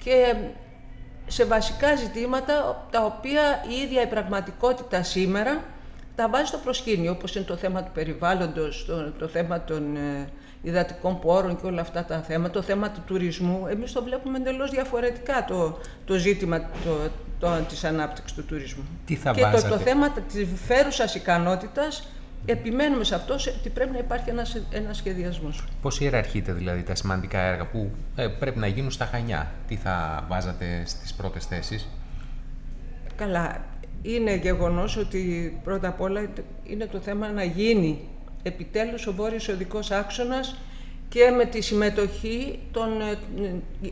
και 0.05 0.35
σε 1.27 1.45
βασικά 1.45 1.95
ζητήματα 1.95 2.87
τα 2.91 3.05
οποία 3.05 3.65
η 3.69 3.75
ίδια 3.83 4.03
η 4.03 4.07
πραγματικότητα 4.07 5.03
σήμερα 5.03 5.65
τα 6.23 6.29
βάζει 6.29 6.45
στο 6.45 6.59
προσκήνιο, 6.59 7.13
όπως 7.13 7.35
είναι 7.35 7.45
το 7.45 7.57
θέμα 7.57 7.83
του 7.83 7.91
περιβάλλοντος, 7.95 8.85
το, 8.87 9.13
το 9.19 9.29
θέμα 9.29 9.61
των 9.61 9.97
ε, 9.97 10.29
υδατικών 10.63 11.19
πόρων 11.21 11.61
και 11.61 11.67
όλα 11.67 11.81
αυτά 11.81 12.05
τα 12.05 12.21
θέματα, 12.21 12.53
το 12.53 12.63
θέμα 12.63 12.91
του 12.91 13.03
τουρισμού, 13.07 13.67
εμείς 13.67 13.93
το 13.93 14.03
βλέπουμε 14.03 14.39
εντελώς 14.39 14.71
διαφορετικά 14.71 15.45
το, 15.45 15.79
το 16.05 16.15
ζήτημα 16.15 16.61
το, 16.61 17.11
το, 17.39 17.49
της 17.69 17.85
ανάπτυξης 17.85 18.37
του 18.37 18.45
τουρισμού. 18.45 18.83
Τι 19.05 19.15
θα 19.15 19.33
και 19.33 19.43
το, 19.43 19.69
το 19.69 19.79
θέμα 19.79 20.11
της 20.11 20.49
φέρουσας 20.67 21.15
ικανότητας, 21.15 22.09
επιμένουμε 22.47 23.05
σε 23.05 23.15
αυτό 23.15 23.35
ότι 23.59 23.69
πρέπει 23.69 23.93
να 23.93 23.99
υπάρχει 23.99 24.31
ένας, 24.31 24.63
ένας 24.71 24.97
σχεδιασμός. 24.97 25.65
Πώς 25.83 26.01
ιεραρχείτε 26.01 26.53
δηλαδή 26.53 26.83
τα 26.83 26.95
σημαντικά 26.95 27.39
έργα 27.41 27.67
που 27.67 27.91
ε, 28.17 28.27
πρέπει 28.27 28.59
να 28.59 28.67
γίνουν 28.67 28.91
στα 28.91 29.05
Χανιά, 29.05 29.51
τι 29.69 29.77
θα 29.77 30.25
βάζατε 30.29 30.83
στις 30.87 31.15
πρώτες 31.15 31.47
θέσεις; 31.47 31.89
Καλά, 33.17 33.72
είναι 34.03 34.35
γεγονός 34.35 34.97
ότι 34.97 35.61
πρώτα 35.65 35.89
απ' 35.89 36.01
όλα 36.01 36.29
είναι 36.65 36.87
το 36.87 37.01
θέμα 37.01 37.29
να 37.29 37.45
γίνει 37.45 38.09
επιτέλους 38.43 39.07
ο 39.07 39.13
Βόρειος 39.13 39.49
Οδικός 39.49 39.91
Άξονας 39.91 40.57
και 41.09 41.31
με 41.31 41.45
τη 41.45 41.61
συμμετοχή 41.61 42.59
των, 42.73 43.01
ε, 43.01 43.19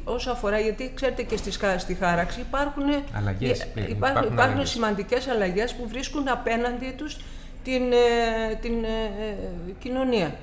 όσο 0.05 0.31
αφορά, 0.31 0.59
γιατί 0.59 0.93
ξέρετε 0.95 1.23
και 1.23 1.37
στη, 1.37 1.51
στη 1.79 1.95
χάραξη 1.95 2.41
υπάρχουν, 2.41 2.85
αλλαγές, 3.13 3.59
υπάρχουν, 3.59 3.93
υπάρχουν, 3.97 4.33
υπάρχουν 4.33 4.67
σημαντικές 4.67 5.29
αλλαγές 5.29 5.75
που 5.75 5.89
βρίσκουν 5.89 6.29
απέναντι 6.29 6.95
τους 6.97 7.17
την, 7.65 7.93
ε, 7.93 8.55
την 8.61 8.85
ε, 8.85 9.73
κοινωνία. 9.79 10.35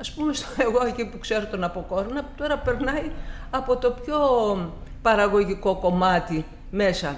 Ας 0.00 0.12
πούμε, 0.12 0.32
στο, 0.32 0.46
εγώ 0.66 0.86
εκεί 0.86 1.06
που 1.06 1.18
ξέρω 1.18 1.46
τον 1.46 1.64
Αποκόρνα, 1.64 2.24
τώρα 2.36 2.58
περνάει 2.58 3.10
από 3.50 3.76
το 3.76 3.90
πιο 3.90 4.18
παραγωγικό 5.02 5.76
κομμάτι 5.76 6.44
μέσα. 6.70 7.16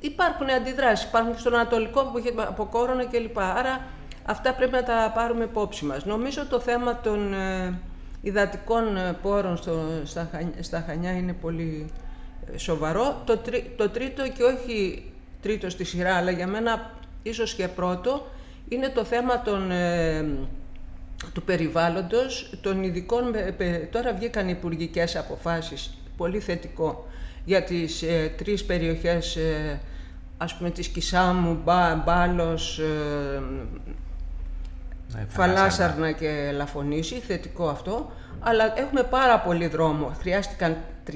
Υπάρχουν 0.00 0.50
αντιδράσεις, 0.50 1.08
υπάρχουν 1.08 1.38
στον 1.38 1.54
Ανατολικό 1.54 2.04
που 2.04 2.18
έχει 2.18 2.34
Αποκόρονα 2.36 3.04
κλπ. 3.04 3.38
Άρα 3.38 3.80
Αυτά 4.24 4.54
πρέπει 4.54 4.72
να 4.72 4.82
τα 4.82 5.12
πάρουμε 5.14 5.44
υπόψη 5.44 5.84
μας. 5.84 6.04
Νομίζω 6.04 6.46
το 6.46 6.60
θέμα 6.60 7.00
των 7.00 7.34
ε, 7.34 7.78
υδατικών 8.20 8.96
ε, 8.96 9.16
πόρων 9.22 9.56
στο, 9.56 9.86
στα, 10.04 10.30
στα 10.60 10.84
Χανιά 10.86 11.10
είναι 11.10 11.32
πολύ 11.32 11.90
ε, 12.54 12.58
σοβαρό. 12.58 13.22
Το, 13.24 13.38
το 13.76 13.88
τρίτο 13.88 14.28
και 14.28 14.42
όχι 14.42 15.04
τρίτο 15.42 15.70
στη 15.70 15.84
σειρά, 15.84 16.14
αλλά 16.14 16.30
για 16.30 16.46
μένα 16.46 16.90
ίσως 17.22 17.54
και 17.54 17.68
πρώτο, 17.68 18.26
είναι 18.68 18.88
το 18.88 19.04
θέμα 19.04 19.42
των, 19.42 19.70
του 21.32 21.42
περιβάλλοντος, 21.42 22.58
των 22.60 22.82
ειδικών, 22.82 23.34
τώρα 23.90 24.12
βγήκαν 24.14 24.48
υπουργικές 24.48 25.16
αποφάσεις, 25.16 25.98
πολύ 26.16 26.40
θετικό, 26.40 27.06
για 27.44 27.62
τις 27.62 28.02
ε, 28.02 28.32
τρεις 28.36 28.64
περιοχές, 28.64 29.36
ε, 29.36 29.80
ας 30.36 30.54
πούμε 30.56 30.70
της 30.70 30.88
Κισάμου, 30.88 31.60
Μπά, 31.64 31.94
Μπάλος, 31.94 32.78
ε, 32.78 33.42
φαλάσσαρνα 35.28 36.12
και 36.12 36.50
λαφωνήσει, 36.54 37.14
θετικό 37.14 37.68
αυτό, 37.68 38.12
αλλά 38.40 38.72
έχουμε 38.76 39.02
πάρα 39.02 39.38
πολύ 39.38 39.66
δρόμο. 39.66 40.12
Χρειάστηκαν 40.20 40.76
30 41.06 41.12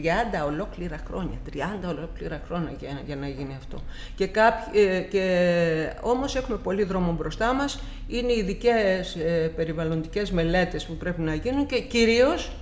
ολόκληρα 0.47 1.01
χρόνια, 1.07 1.39
30 1.45 1.89
ολόκληρα 1.89 2.41
χρόνια 2.47 2.71
για, 2.79 3.01
για 3.07 3.17
να 3.17 3.29
γίνει 3.29 3.55
αυτό. 3.57 3.83
Και, 4.15 4.27
κάποιοι, 4.27 4.83
ε, 4.91 5.01
και 5.01 5.93
όμως 6.01 6.37
έχουμε 6.37 6.57
πολύ 6.57 6.85
δρόμο 6.85 7.13
μπροστά 7.13 7.55
μας, 7.55 7.79
είναι 8.09 8.33
ειδικές 8.33 9.15
ε, 9.15 9.53
περιβαλλοντικές 9.57 10.31
μελέτες 10.31 10.85
που 10.87 10.97
πρέπει 10.97 11.21
να 11.21 11.35
γίνουν 11.35 11.67
και 11.67 11.81
κυρίως 11.81 12.53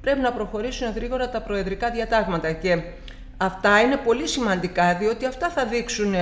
πρέπει 0.00 0.20
να 0.20 0.32
προχωρήσουν 0.32 0.92
γρήγορα 0.94 1.30
τα 1.30 1.40
προεδρικά 1.40 1.90
διατάγματα. 1.90 2.52
Και 2.52 2.82
αυτά 3.40 3.80
είναι 3.80 3.96
πολύ 3.96 4.26
σημαντικά, 4.28 4.94
διότι 4.94 5.26
αυτά 5.26 5.50
θα 5.50 5.66
δείξουν 5.66 6.14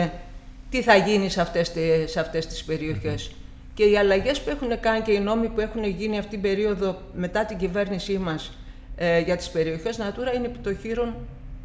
τι 0.70 0.82
θα 0.82 0.96
γίνει 0.96 1.30
σε 1.30 1.40
αυτές, 1.40 1.72
σε 2.04 2.20
αυτές 2.20 2.46
τις 2.46 2.64
περιοχές. 2.64 3.30
Και 3.74 3.84
οι 3.84 3.98
αλλαγές 3.98 4.40
που 4.40 4.50
έχουν 4.50 4.80
κάνει 4.80 5.00
και 5.00 5.12
οι 5.12 5.20
νόμοι 5.20 5.48
που 5.48 5.60
έχουν 5.60 5.84
γίνει 5.84 6.18
αυτή 6.18 6.30
την 6.30 6.40
περίοδο 6.40 6.96
μετά 7.14 7.44
την 7.44 7.56
κυβέρνησή 7.56 8.18
μας 8.18 8.52
ε, 8.96 9.18
για 9.18 9.36
τις 9.36 9.48
περιοχές 9.50 9.98
Natura 9.98 10.36
είναι 10.36 10.46
επιτοχήρων 10.46 11.14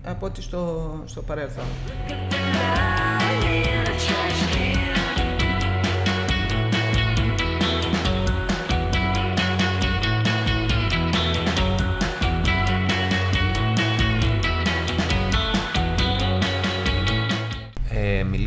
από 0.03 0.25
ό,τι 0.25 0.41
στο, 0.41 1.03
στο 1.05 1.21
παρελθόν. 1.21 1.65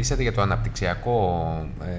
Μιλήσατε 0.08 0.30
για 0.30 0.38
το 0.38 0.50
αναπτυξιακό 0.52 1.46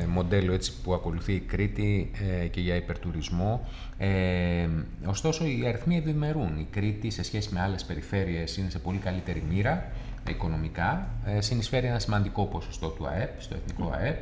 ε, 0.02 0.06
μοντέλο 0.06 0.54
έτσι, 0.54 0.74
που 0.84 0.94
ακολουθεί 0.94 1.34
η 1.34 1.40
Κρήτη 1.40 2.12
ε, 2.42 2.48
και 2.48 2.62
για 2.62 2.76
υπερτουρισμό. 2.76 3.68
Ε, 3.98 4.68
ωστόσο, 5.06 5.46
οι 5.46 5.64
αριθμοί 5.68 5.98
ευημερούν. 5.98 6.60
Η 6.60 6.68
Κρήτη, 6.72 7.10
σε 7.10 7.24
σχέση 7.24 7.50
με 7.54 7.62
άλλες 7.62 7.84
περιφέρειες, 7.84 8.58
είναι 8.58 8.70
σε 8.70 8.80
πολύ 8.80 8.98
καλύτερη 8.98 9.44
μοίρα 9.50 9.92
οικονομικά. 10.30 11.08
Ε, 11.26 11.42
συνεισφέρει 11.42 11.88
ένα 11.88 12.00
σημαντικό 12.00 12.46
ποσοστό 12.46 12.88
του 12.88 13.08
ΑΕΠ, 13.08 13.42
στο 13.42 13.56
εθνικό 13.56 13.94
ΑΕΠ. 13.94 14.18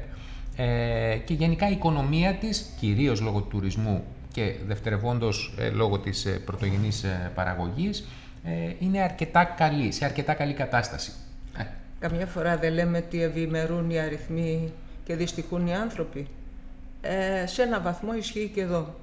Ε, 0.56 1.18
και 1.26 1.34
γενικά 1.34 1.70
η 1.70 1.72
οικονομία 1.72 2.34
της, 2.34 2.66
κυρίως 2.80 3.22
λόγω 3.22 3.40
του 3.40 3.48
τουρισμού 3.48 4.04
και 4.32 4.56
δευτερευόντως 4.68 5.56
ε, 5.60 5.70
λόγω 5.70 6.00
της 6.00 6.28
πρωτογενής 6.46 7.06
παραγωγής, 7.36 8.06
είναι 8.80 9.02
αρκετά 9.02 9.44
καλή, 9.44 9.92
σε 9.92 10.06
αρκετά 10.06 10.34
καλή 10.34 10.54
κατάσταση. 10.54 11.12
Καμιά 12.08 12.26
φορά 12.26 12.58
δεν 12.58 12.74
λέμε 12.74 12.98
ότι 12.98 13.24
ευημερούν 13.24 13.90
οι 13.90 14.00
αριθμοί 14.00 14.74
και 15.04 15.16
δυστυχούν 15.16 15.68
οι 15.68 15.76
άνθρωποι. 15.76 16.28
Ε, 17.02 17.46
σε 17.46 17.62
ένα 17.62 17.80
βαθμό 17.80 18.14
ισχύει 18.14 18.52
και 18.54 18.62
εδώ. 18.62 18.96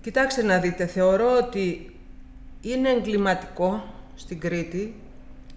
Κοιτάξτε 0.00 0.42
να 0.42 0.58
δείτε, 0.58 0.86
θεωρώ 0.86 1.36
ότι 1.36 1.94
είναι 2.60 2.88
εγκληματικό 2.88 3.84
στην 4.14 4.40
Κρήτη 4.40 4.94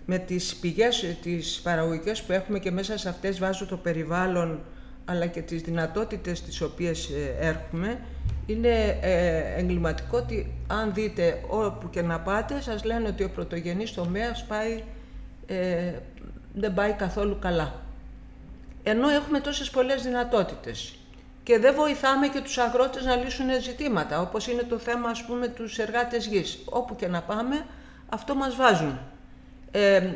με 0.05 0.17
τις 0.17 0.55
πηγές, 0.55 1.17
τις 1.21 1.61
παραγωγικές 1.63 2.21
που 2.21 2.31
έχουμε 2.31 2.59
και 2.59 2.71
μέσα 2.71 2.97
σε 2.97 3.09
αυτές 3.09 3.39
βάζω 3.39 3.65
το 3.65 3.77
περιβάλλον 3.77 4.59
αλλά 5.05 5.25
και 5.25 5.41
τις 5.41 5.61
δυνατότητες 5.61 6.41
τις 6.41 6.61
οποίες 6.61 7.09
ε, 7.09 7.47
έρχομαι 7.47 7.99
είναι 8.45 8.97
ε, 9.01 9.59
εγκληματικό 9.59 10.17
ότι 10.17 10.51
αν 10.67 10.93
δείτε 10.93 11.43
όπου 11.47 11.89
και 11.89 12.01
να 12.01 12.19
πάτε 12.19 12.61
σας 12.61 12.83
λένε 12.83 13.07
ότι 13.07 13.23
ο 13.23 13.29
πρωτογενής 13.29 13.93
τομέας 13.93 14.45
πάει 14.45 14.83
ε, 15.47 15.91
δεν 16.53 16.73
πάει 16.73 16.91
καθόλου 16.91 17.39
καλά. 17.39 17.73
Ενώ 18.83 19.09
έχουμε 19.09 19.39
τόσες 19.39 19.69
πολλές 19.69 20.03
δυνατότητες 20.03 20.95
και 21.43 21.59
δεν 21.59 21.75
βοηθάμε 21.75 22.27
και 22.27 22.41
τους 22.41 22.57
αγρότες 22.57 23.05
να 23.05 23.15
λύσουν 23.15 23.61
ζητήματα, 23.61 24.21
όπως 24.21 24.47
είναι 24.47 24.63
το 24.63 24.77
θέμα 24.77 25.09
ας 25.09 25.25
πούμε 25.25 25.47
τους 25.47 25.77
εργάτες 25.77 26.25
γης. 26.25 26.59
Όπου 26.65 26.95
και 26.95 27.07
να 27.07 27.21
πάμε, 27.21 27.65
αυτό 28.09 28.35
μας 28.35 28.55
βάζουν. 28.55 28.99
Ε, 29.71 30.13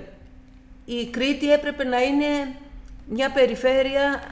η 0.85 1.05
Κρήτη 1.05 1.51
έπρεπε 1.51 1.83
να 1.83 2.01
είναι 2.01 2.55
μια 3.05 3.31
περιφέρεια 3.31 4.23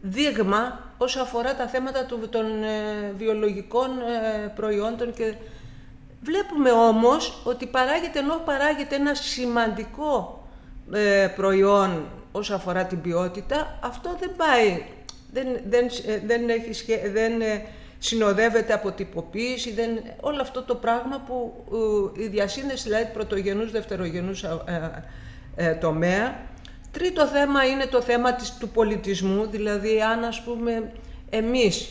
δείγμα 0.00 0.80
όσο 0.98 1.20
αφορά 1.20 1.54
τα 1.54 1.66
θέματα 1.66 2.06
των 2.30 2.62
ε, 2.62 3.12
βιολογικών 3.16 3.90
ε, 4.00 4.48
προϊόντων 4.54 5.14
και 5.14 5.34
Βλέπουμε 6.20 6.70
όμως 6.70 7.42
ότι 7.44 7.66
παράγεται, 7.66 8.18
ενώ 8.18 8.34
παράγεται 8.44 8.94
ένα 8.94 9.14
σημαντικό 9.14 10.42
ε, 10.92 11.28
προϊόν 11.36 12.06
όσο 12.32 12.54
αφορά 12.54 12.84
την 12.84 13.00
ποιότητα, 13.00 13.78
αυτό 13.82 14.16
δεν 14.20 14.30
πάει, 14.36 14.82
δεν, 15.32 15.46
δεν, 15.68 15.86
ε, 16.06 16.18
δεν, 16.26 16.48
έχει 16.48 17.08
δεν 17.08 17.40
ε, 17.40 17.62
συνοδεύεται 17.98 18.72
από 18.72 18.90
τυποποίηση, 18.90 19.72
δεν, 19.72 19.90
όλο 20.20 20.40
αυτό 20.40 20.62
το 20.62 20.74
πράγμα 20.74 21.22
που 21.26 21.64
η 22.16 22.26
διασύνδεση 22.26 22.82
δηλαδή 22.82 23.10
πρωτογενούς, 23.12 23.70
δευτερογενούς 23.70 24.44
τομέα. 25.80 26.46
Τρίτο 26.90 27.26
θέμα 27.26 27.64
είναι 27.66 27.86
το 27.86 28.02
θέμα 28.02 28.34
της, 28.34 28.56
του 28.58 28.68
πολιτισμού, 28.68 29.46
δηλαδή 29.46 30.02
αν 30.02 30.24
ας 30.24 30.42
πούμε 30.42 30.92
εμείς 31.30 31.90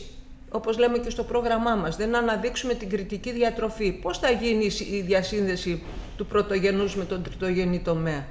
όπως 0.50 0.78
λέμε 0.78 0.98
και 0.98 1.10
στο 1.10 1.22
πρόγραμμά 1.22 1.74
μας, 1.74 1.96
δεν 1.96 2.16
αναδείξουμε 2.16 2.74
την 2.74 2.88
κριτική 2.88 3.32
διατροφή. 3.32 3.92
Πώς 3.92 4.18
θα 4.18 4.30
γίνει 4.30 4.70
η 4.90 5.00
διασύνδεση 5.00 5.82
του 6.16 6.26
πρωτογενούς 6.26 6.96
με 6.96 7.04
τον 7.04 7.22
τριτογενή 7.22 7.80
τομέα; 7.80 8.24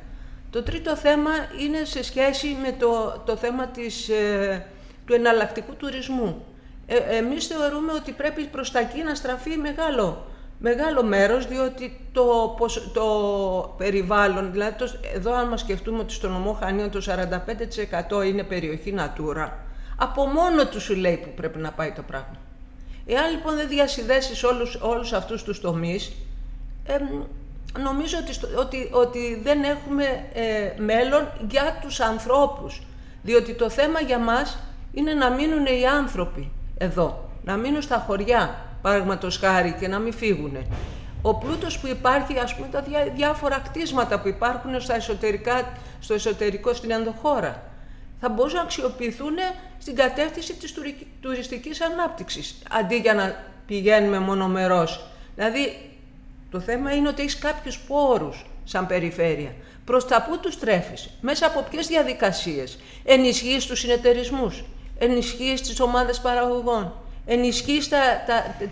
Το 0.50 0.64
τρίτο 0.64 0.96
θέμα 0.96 1.32
είναι 1.62 1.86
σε 1.86 2.04
σχέση 2.04 2.58
με 2.62 2.76
το, 2.80 3.24
το 3.26 3.36
θέμα 3.36 3.68
της, 3.68 4.10
ε, 4.10 4.66
του 5.06 5.14
εναλλακτικού 5.14 5.76
τουρισμού. 5.76 6.46
Ε, 6.86 7.18
εμείς 7.18 7.48
θεωρούμε 7.48 7.94
ότι 7.94 8.12
πρέπει 8.12 8.44
προς 8.44 8.72
τα 8.72 8.80
εκεί 8.80 9.04
να 9.04 9.16
στραφεί 9.16 9.58
μεγάλο, 9.58 10.26
μεγάλο 10.60 11.04
μέρος, 11.04 11.48
διότι 11.48 12.00
το, 12.12 12.58
το 12.94 13.06
περιβάλλον, 13.78 14.52
δηλαδή 14.52 14.76
το, 14.78 14.92
εδώ 15.16 15.34
αν 15.34 15.48
μας 15.48 15.60
σκεφτούμε 15.60 16.00
ότι 16.00 16.14
στο 16.14 16.30
νομό 16.30 16.54
Χανίων 16.54 16.92
το 16.92 17.02
45% 18.22 18.26
είναι 18.26 18.44
περιοχή 18.44 18.94
Natura, 18.98 19.50
από 19.98 20.25
μόνο 20.25 20.68
του 20.68 20.82
σου 20.82 20.96
λέει 20.96 21.18
που 21.18 21.30
πρέπει 21.36 21.60
να 21.60 21.72
πάει 21.72 21.92
το 21.92 22.01
πράγμα. 22.01 22.38
Εάν 23.06 23.32
λοιπόν 23.32 23.56
δεν 23.56 23.68
διασυνδέσεις 23.68 24.44
όλους, 24.44 24.75
όλους 24.82 25.13
αυτούς 25.13 25.44
τους 25.44 25.62
τομείς, 25.62 26.12
νομίζω 27.84 28.18
ότι, 28.18 28.56
ότι, 28.56 28.89
ότι 28.92 29.42
δεν 29.44 29.63
έχουμε 29.63 30.04
ε, 30.34 30.74
μέλλον 30.77 31.27
για 31.50 31.80
τους 31.82 32.00
ανθρώπους. 32.00 32.82
Διότι 33.24 33.54
το 33.54 33.70
θέμα 33.70 34.00
για 34.00 34.20
μας 34.20 34.58
είναι 34.94 35.13
να 35.13 35.30
μείνουν 35.30 35.66
οι 35.66 35.88
άνθρωποι 35.88 36.51
εδώ, 36.77 37.30
να 37.44 37.56
μείνουν 37.56 37.82
στα 37.82 38.04
χωριά, 38.08 38.56
παραδείγματος 38.82 39.38
χάρη, 39.38 39.75
και 39.80 39.88
να 39.88 40.00
μην 40.00 40.13
φύγουν. 40.13 40.58
Ο 41.22 41.36
πλούτος 41.36 41.80
που 41.80 41.88
υπάρχει, 41.88 42.39
ας 42.39 42.56
πούμε, 42.56 42.68
τα 42.72 42.84
διάφορα 43.16 43.60
κτίσματα 43.60 44.20
που 44.20 44.27
υπάρχουν 44.27 44.82
στα 44.82 44.96
εσωτερικά, 44.96 45.72
στο 46.00 46.13
εσωτερικό 46.13 46.74
στην 46.74 46.92
ενδοχώρα 46.92 47.67
θα 48.20 48.30
μπορούσαν 48.30 48.58
να 48.58 48.64
αξιοποιηθούν 48.64 49.36
στην 49.78 49.96
κατεύθυνση 49.96 50.54
της 50.54 50.74
τουριστικής 51.22 51.82
ανάπτυξης, 51.82 52.56
αντί 52.72 52.96
για 52.96 53.14
να 53.14 53.46
πηγαίνουμε 53.68 54.20
μονομερός. 54.20 55.08
Δηλαδή, 55.36 55.90
το 56.52 56.60
θέμα 56.60 56.96
είναι 56.96 57.08
ότι 57.08 57.22
έχεις 57.22 57.38
κάποιους 57.38 57.80
πόρους 57.80 58.46
σαν 58.64 58.88
περιφέρεια. 58.88 59.52
Προς 59.86 60.08
τα 60.08 60.26
πού 60.30 60.40
τους 60.40 60.60
τρέφεις, 60.60 61.10
μέσα 61.22 61.46
από 61.46 61.66
ποιες 61.70 61.88
διαδικασίες; 61.88 62.78
Ενισχύεις 63.04 63.66
τους 63.66 63.80
συνεταιρισμούς, 63.80 64.64
ενισχύεις 64.98 65.62
τις 65.62 65.80
ομάδες 65.80 66.20
παραγωγών, 66.20 66.94
ενισχύεις 67.26 67.90
τα, 67.90 68.00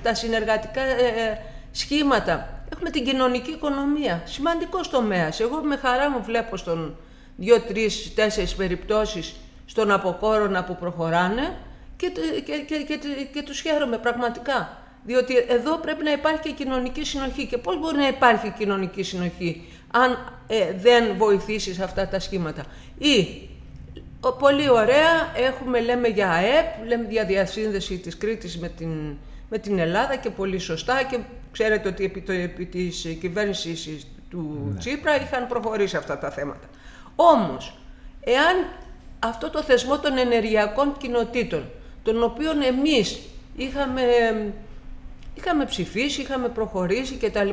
τα, 0.04 0.14
συνεργατικά 0.14 0.82
ε, 0.82 1.06
ε, 1.06 1.38
σχήματα; 1.72 2.50
Έχουμε 2.74 2.90
την 2.90 3.06
κοινωνική 3.06 3.52
οικονομία, 3.52 4.22
σημαντικός 4.26 4.90
τομέας. 4.90 5.40
Εγώ 5.40 5.62
με 5.62 5.76
χαρά 5.76 6.10
μου 6.10 6.24
βλέπω 6.24 6.58
στον 6.58 6.98
δύο, 7.36 7.62
τρεις, 7.62 8.14
τέσσερις 8.14 8.56
περιπτώσεις 8.56 9.36
στον 9.66 9.92
αποκόρονα 9.92 10.64
που 10.64 10.76
προχωράνε 10.76 11.58
και, 11.96 12.12
και, 12.46 12.54
και, 12.68 12.76
και, 12.88 12.98
και 13.34 13.42
τους 13.42 13.62
χαίρομαι 13.62 13.98
πραγματικά. 13.98 14.78
Διότι 15.06 15.46
εδώ 15.48 15.78
πρέπει 15.78 16.04
να 16.04 16.12
υπάρχει 16.12 16.42
και 16.42 16.52
κοινωνική 16.52 17.06
συνοχή. 17.06 17.46
Και 17.46 17.58
πώς 17.58 17.80
μπορεί 17.80 17.98
να 17.98 18.08
υπάρχει 18.08 18.54
κοινωνική 18.58 19.04
συνοχή 19.04 19.68
αν 19.92 20.34
ε, 20.48 20.74
δεν 20.82 21.16
βοηθήσεις 21.18 21.80
αυτά 21.80 22.08
τα 22.08 22.20
σχήματα; 22.20 22.64
Ή, 22.98 23.50
πολύ 24.40 24.70
ωραία, 24.70 25.32
έχουμε, 25.36 25.80
λέμε 25.80 26.08
για 26.08 26.32
ΑΕΠ, 26.32 26.88
λέμε 26.88 27.08
για 27.10 27.26
διασύνδεση 27.26 27.98
της 27.98 28.18
Κρήτης 28.18 28.58
με 28.58 28.70
την, 28.70 29.16
με 29.50 29.58
την 29.58 29.80
Ελλάδα 29.80 30.16
και 30.16 30.30
πολύ 30.30 30.60
σωστά 30.60 31.04
και 31.04 31.20
ξέρετε 31.52 31.88
ότι 31.88 32.04
επί, 32.04 32.22
το, 32.22 32.32
επί 32.32 32.66
της 32.66 33.18
κυβέρνησης 33.20 34.08
του 34.30 34.70
ναι. 34.74 34.80
Τσίπρα 34.80 35.22
είχαν 35.22 35.48
προχωρήσει 35.48 35.98
αυτά 35.98 36.18
τα 36.18 36.32
θέματα. 36.32 36.68
Όμως, 37.16 37.78
εάν 38.24 38.56
αυτό 39.20 39.50
το 39.50 39.62
θεσμό 39.62 40.00
των 40.00 40.18
ενεργειακών 40.18 40.98
κοινοτήτων, 40.98 41.70
τον 42.04 42.24
οποίο 42.24 42.52
εμείς 42.52 43.20
είχαμε, 43.56 44.02
είχαμε 45.34 45.66
ψηφίσει, 45.66 46.22
είχαμε 46.22 46.50
προχωρήσει 46.50 47.16
κτλ. 47.16 47.50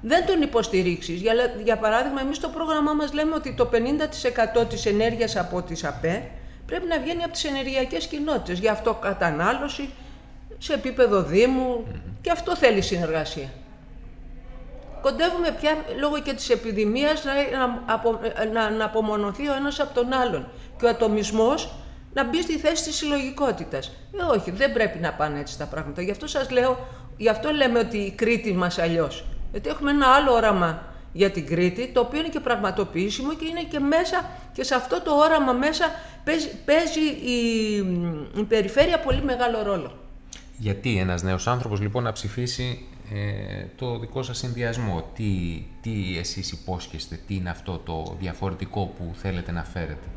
Δεν 0.00 0.26
τον 0.26 0.42
υποστηρίξεις. 0.42 1.20
Για, 1.20 1.34
για 1.64 1.76
παράδειγμα, 1.76 2.20
εμείς 2.20 2.36
στο 2.36 2.48
πρόγραμμά 2.48 2.92
μας 2.92 3.12
λέμε 3.12 3.34
ότι 3.34 3.54
το 3.54 3.68
50% 4.62 4.68
της 4.68 4.86
ενέργειας 4.86 5.36
από 5.36 5.62
τις 5.62 5.84
ΑΠΕ 5.84 6.30
πρέπει 6.66 6.86
να 6.86 6.98
βγαίνει 6.98 7.22
από 7.22 7.32
τις 7.32 7.44
ενεργειακές 7.44 8.06
κοινότητες. 8.06 8.58
Γι' 8.58 8.68
αυτό 8.68 8.94
κατανάλωση 8.94 9.88
σε 10.58 10.72
επίπεδο 10.74 11.22
Δήμου 11.22 11.86
και 12.20 12.30
αυτό 12.30 12.56
θέλει 12.56 12.82
συνεργασία. 12.82 13.48
Κοντεύουμε 15.06 15.56
πια 15.60 15.84
λόγω 15.98 16.20
και 16.20 16.32
της 16.32 16.50
επιδημίας 16.50 17.24
να, 17.24 17.32
να, 18.52 18.70
να 18.70 18.84
απομονωθεί 18.84 19.48
ο 19.48 19.54
ένας 19.54 19.80
από 19.80 19.94
τον 19.94 20.12
άλλον 20.12 20.48
και 20.78 20.84
ο 20.84 20.88
ατομισμός 20.88 21.72
να 22.14 22.24
μπει 22.24 22.42
στη 22.42 22.58
θέση 22.58 22.84
της 22.84 22.96
συλλογικότητας. 22.96 23.92
Ε, 24.20 24.36
όχι, 24.36 24.50
δεν 24.50 24.72
πρέπει 24.72 24.98
να 24.98 25.12
πάνε 25.12 25.40
έτσι 25.40 25.58
τα 25.58 25.64
πράγματα. 25.64 26.02
Γι' 26.02 26.10
αυτό 26.10 26.26
σας 26.26 26.50
λέω, 26.50 26.86
γι' 27.16 27.28
αυτό 27.28 27.50
λέμε 27.50 27.78
ότι 27.78 27.96
η 27.96 28.10
Κρήτη 28.10 28.52
μας 28.52 28.78
αλλιώς. 28.78 29.24
Γιατί 29.50 29.68
έχουμε 29.68 29.90
ένα 29.90 30.06
άλλο 30.06 30.32
όραμα 30.32 30.82
για 31.12 31.30
την 31.30 31.46
Κρήτη, 31.46 31.90
το 31.92 32.00
οποίο 32.00 32.18
είναι 32.18 32.28
και 32.28 32.40
πραγματοποιήσιμο 32.40 33.34
και 33.34 33.46
είναι 33.46 33.62
και 33.62 33.78
μέσα 33.78 34.30
και 34.52 34.62
σε 34.62 34.74
αυτό 34.74 35.00
το 35.00 35.14
όραμα 35.14 35.52
μέσα 35.52 35.84
παίζει, 36.64 37.00
η, 37.24 37.76
η 38.40 38.42
περιφέρεια 38.48 38.98
πολύ 38.98 39.22
μεγάλο 39.22 39.62
ρόλο. 39.62 39.98
Γιατί 40.58 40.98
ένας 40.98 41.22
νέος 41.22 41.46
άνθρωπος 41.46 41.80
λοιπόν 41.80 42.02
να 42.02 42.12
ψηφίσει 42.12 42.86
ε, 43.12 43.64
το 43.76 43.98
δικό 43.98 44.22
σας 44.22 44.38
συνδυασμό, 44.38 45.10
τι, 45.14 45.62
τι 45.82 46.18
εσείς 46.18 46.52
υπόσχεστε, 46.52 47.18
τι 47.26 47.34
είναι 47.34 47.50
αυτό 47.50 47.78
το 47.78 48.16
διαφορετικό 48.18 48.92
που 48.98 49.14
θέλετε 49.14 49.52
να 49.52 49.64
φέρετε; 49.64 50.08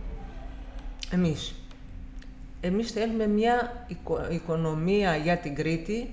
Εμείς. 1.11 1.53
Εμείς 2.61 2.91
θέλουμε 2.91 3.27
μια 3.27 3.85
οικονομία 4.29 5.15
για 5.15 5.37
την 5.37 5.55
Κρήτη 5.55 6.09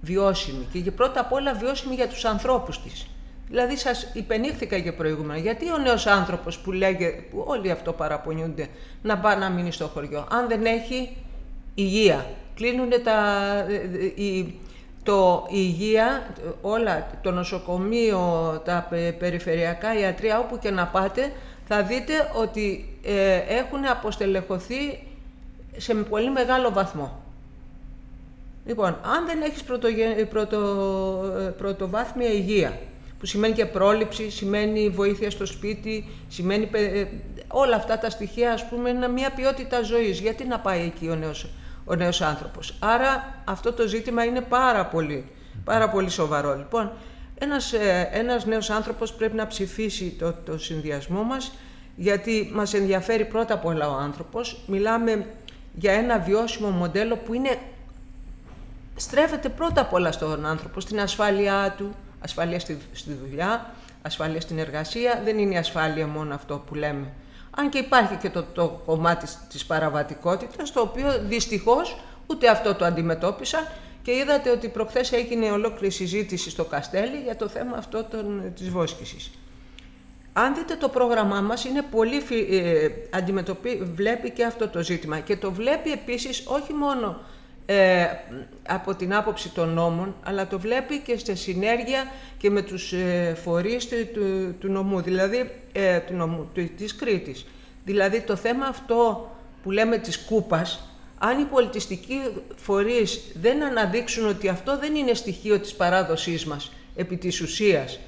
βιώσιμη 0.00 0.66
και 0.82 0.90
πρώτα 0.90 1.20
απ' 1.20 1.32
όλα 1.32 1.54
βιώσιμη 1.54 1.94
για 1.94 2.08
τους 2.08 2.24
ανθρώπους 2.24 2.82
της. 2.82 3.06
Δηλαδή 3.48 3.76
σας 3.76 4.10
υπενήχθηκα 4.14 4.78
και 4.78 4.92
προηγούμενα. 4.92 5.38
Γιατί 5.38 5.70
ο 5.70 5.78
νέος 5.78 6.06
άνθρωπος 6.06 6.58
που 6.58 6.72
λέγεται, 6.72 7.24
που 7.30 7.44
όλοι 7.46 7.70
αυτό 7.70 7.92
παραπονιούνται, 7.92 8.68
να 9.02 9.18
πάει 9.18 9.36
να 9.36 9.50
μείνει 9.50 9.72
στο 9.72 9.86
χωριό, 9.86 10.26
αν 10.30 10.48
δεν 10.48 10.64
έχει 10.64 11.16
υγεία. 11.74 12.26
Κλείνουν 12.54 12.90
τα, 13.04 13.44
η, 14.14 14.54
το 15.02 15.46
υγεία, 15.50 16.26
όλα, 16.60 17.06
το 17.22 17.30
νοσοκομείο, 17.30 18.62
τα 18.64 18.88
περιφερειακά 19.18 19.98
ιατρία, 19.98 20.38
όπου 20.38 20.58
και 20.58 20.70
να 20.70 20.86
πάτε, 20.86 21.32
θα 21.66 21.82
δείτε 21.82 22.12
ότι 22.34 22.98
ε, 23.02 23.36
έχουν 23.36 23.86
αποστελεχωθεί 23.86 24.98
σε 25.76 25.94
πολύ 25.94 26.30
μεγάλο 26.30 26.72
βαθμό. 26.72 27.22
Λοιπόν, 28.66 28.88
αν 28.88 29.26
δεν 29.26 29.42
έχεις 29.42 29.62
πρωτο, 29.62 29.88
ε, 31.38 31.54
πρωτοβάθμια 31.58 32.32
υγεία, 32.32 32.78
που 33.18 33.26
σημαίνει 33.26 33.54
και 33.54 33.66
πρόληψη, 33.66 34.30
σημαίνει 34.30 34.88
βοήθεια 34.88 35.30
στο 35.30 35.46
σπίτι, 35.46 36.08
σημαίνει 36.28 36.68
ε, 36.72 37.04
όλα 37.48 37.76
αυτά 37.76 37.98
τα 37.98 38.10
στοιχεία, 38.10 38.52
ας 38.52 38.68
πούμε, 38.68 38.90
είναι 38.90 39.08
μια 39.08 39.30
ποιότητα 39.30 39.82
ζωής. 39.82 40.20
Γιατί 40.20 40.44
να 40.44 40.58
πάει 40.58 40.80
εκεί 40.80 41.08
ο 41.08 41.14
νέος, 41.14 41.46
ο 41.88 41.94
νέος 41.94 42.20
άνθρωπος. 42.20 42.74
Άρα 42.78 43.34
αυτό 43.44 43.72
το 43.72 43.86
ζήτημα 43.86 44.24
είναι 44.24 44.40
πάρα 44.40 44.86
πολύ, 44.86 45.30
πάρα 45.64 45.88
πολύ 45.88 46.10
σοβαρό. 46.10 46.56
Λοιπόν, 46.56 46.92
ένας, 47.38 47.72
ε, 47.72 48.08
ένας 48.12 48.46
νέος 48.46 48.70
άνθρωπος 48.70 49.12
πρέπει 49.12 49.36
να 49.36 49.46
ψηφίσει 49.46 50.16
το, 50.18 50.32
το 50.32 50.58
συνδυασμό 50.58 51.22
μας, 51.22 51.52
γιατί 51.96 52.50
μας 52.54 52.74
ενδιαφέρει 52.74 53.24
πρώτα 53.24 53.54
απ' 53.54 53.64
όλα 53.64 53.90
ο 53.90 53.94
άνθρωπος. 53.94 54.62
Μιλάμε 54.66 55.26
για 55.74 55.92
ένα 55.92 56.18
βιώσιμο 56.18 56.68
μοντέλο 56.68 57.16
που 57.16 57.34
είναι, 57.34 57.58
στρέφεται 58.96 59.48
πρώτα 59.48 59.80
απ' 59.80 59.92
όλα 59.92 60.12
στον 60.12 60.46
άνθρωπο, 60.46 60.80
στην 60.80 61.00
ασφάλειά 61.00 61.74
του, 61.76 61.94
ασφάλεια 62.20 62.60
στη, 62.60 62.78
στη 62.92 63.12
δουλειά, 63.12 63.74
ασφάλεια 64.02 64.40
στην 64.40 64.58
εργασία. 64.58 65.20
Δεν 65.24 65.38
είναι 65.38 65.54
η 65.54 65.56
ασφάλεια 65.56 66.06
μόνο 66.06 66.34
αυτό 66.34 66.62
που 66.66 66.74
λέμε. 66.74 67.12
Αν 67.60 67.68
και 67.68 67.78
υπάρχει 67.78 68.16
και 68.16 68.30
το, 68.30 68.42
το 68.42 68.82
κομμάτι 68.86 69.26
της 69.48 69.66
παραβατικότητας, 69.66 70.72
το 70.72 70.80
οποίο 70.80 71.18
δυστυχώς 71.22 71.96
ούτε 72.26 72.48
αυτό 72.48 72.74
το 72.74 72.84
αντιμετώπισαν 72.84 73.66
και 74.02 74.12
είδατε 74.12 74.50
ότι 74.50 74.68
προχθές 74.68 75.12
έγινε 75.12 75.50
ολόκληρη 75.50 75.92
συζήτηση 75.92 76.50
στο 76.50 76.64
Καστέλι 76.64 77.20
για 77.24 77.36
το 77.36 77.48
θέμα 77.48 77.76
αυτό 77.76 78.04
των, 78.04 78.52
της 78.56 78.70
βόσκησης. 78.70 79.30
Αν 80.32 80.54
δείτε 80.54 80.76
το 80.76 80.88
πρόγραμμά 80.88 81.40
μας, 81.40 81.64
είναι 81.64 81.82
πολύ, 81.90 82.22
ε, 82.50 82.88
αντιμετωπί, 83.10 83.82
βλέπει 83.94 84.30
και 84.30 84.44
αυτό 84.44 84.68
το 84.68 84.82
ζήτημα 84.82 85.18
και 85.18 85.36
το 85.36 85.52
βλέπει 85.52 85.92
επίσης 85.92 86.42
όχι 86.46 86.72
μόνο 86.72 87.20
ε, 87.70 88.06
από 88.68 88.94
την 88.94 89.14
άποψη 89.14 89.48
των 89.48 89.68
νόμων, 89.68 90.14
αλλά 90.22 90.46
το 90.46 90.58
βλέπει 90.58 90.98
και 90.98 91.18
στη 91.18 91.36
συνέργεια 91.36 92.12
και 92.38 92.50
με 92.50 92.62
τους 92.62 92.92
ε, 92.92 93.36
φορείς 93.42 93.88
του, 93.88 93.96
του, 94.60 94.70
νομού, 94.70 95.00
δηλαδή 95.00 95.50
ε, 95.72 95.98
του 95.98 96.14
νομού, 96.14 96.50
του, 96.54 96.70
της 96.76 96.94
Κρήτης. 96.94 97.46
Δηλαδή 97.84 98.20
το 98.20 98.36
θέμα 98.36 98.66
αυτό 98.66 99.30
που 99.62 99.70
λέμε 99.70 99.98
της 99.98 100.18
κούπας, 100.18 100.88
αν 101.18 101.40
οι 101.40 101.44
πολιτιστικοί 101.44 102.20
φορείς 102.56 103.20
δεν 103.40 103.64
αναδείξουν 103.64 104.28
ότι 104.28 104.48
αυτό 104.48 104.78
δεν 104.78 104.94
είναι 104.94 105.14
στοιχείο 105.14 105.58
της 105.58 105.74
παράδοσής 105.74 106.44
μας 106.44 106.72
επί 106.96 107.16
της 107.16 107.40
ουσίας, 107.40 107.98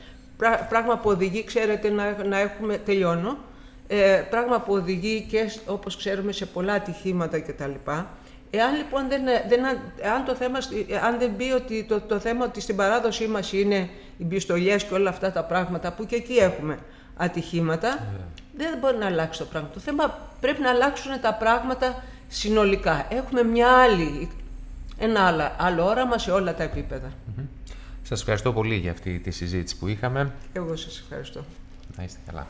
πράγμα 0.69 0.99
που 0.99 1.11
οδηγεί, 1.11 1.45
ξέρετε, 1.45 1.91
να, 1.91 2.25
να 2.25 2.39
έχουμε, 2.39 2.77
τελειώνω, 2.77 3.39
ε, 3.87 4.23
πράγμα 4.31 4.61
που 4.61 4.73
οδηγεί 4.73 5.27
και 5.31 5.51
όπως 5.67 5.97
ξέρουμε 5.97 6.33
σε 6.33 6.47
πολλά 6.47 6.73
ατυχήματα 6.73 7.41
κτλ. 7.41 7.73
Εάν 8.51 8.77
λοιπόν 8.77 9.09
δεν, 9.09 9.23
δεν, 9.49 9.67
αν 10.15 10.25
το 10.25 10.35
θέμα, 10.35 10.59
αν 11.05 11.19
δεν 11.19 11.31
μπει 11.37 11.53
ότι 11.53 11.85
το, 11.85 12.01
το 12.01 12.19
θέμα 12.19 12.45
ότι 12.45 12.61
στην 12.61 12.77
παράδοσή 12.77 13.27
μας 13.27 13.53
είναι 13.53 13.89
οι 14.19 14.25
πιστολιές 14.25 14.85
και 14.85 14.95
όλα 14.95 15.11
αυτά 15.11 15.33
τα 15.33 15.45
πράγματα 15.45 15.93
που 15.93 16.07
και 16.07 16.17
εκεί 16.17 16.33
έχουμε 16.33 16.79
ατυχήματα, 17.17 17.89
ναι. 17.89 18.65
δεν 18.65 18.79
μπορεί 18.79 18.97
να 18.97 19.07
αλλάξει 19.07 19.39
το 19.39 19.45
πράγμα. 19.45 19.69
Το 19.75 19.81
θέμα 19.81 20.19
πρέπει 20.41 20.61
να 20.61 20.71
αλλάξουν 20.71 21.21
τα 21.21 21.35
πράγματα 21.35 22.03
συνολικά. 22.29 23.07
Έχουμε 23.11 23.43
μια 23.43 23.69
άλλη, 23.69 24.31
ένα 24.99 25.21
άλλο, 25.27 25.53
άλλο 25.57 25.85
όραμα 25.85 26.19
σε 26.19 26.31
όλα 26.31 26.55
τα 26.55 26.63
επίπεδα. 26.63 27.09
Mm-hmm. 27.09 27.45
Σας 28.03 28.21
ευχαριστώ 28.21 28.53
πολύ 28.53 28.75
για 28.75 28.91
αυτή 28.91 29.19
τη 29.19 29.31
συζήτηση 29.31 29.77
που 29.77 29.89
είχαμε. 29.89 30.33
Εγώ 30.53 30.77
σας 30.77 30.99
ευχαριστώ. 30.99 31.45
Να 31.97 32.05
είστε 32.05 32.19
καλά. 32.27 32.47